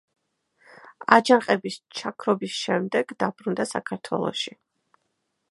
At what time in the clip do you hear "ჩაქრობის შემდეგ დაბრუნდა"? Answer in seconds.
1.99-3.69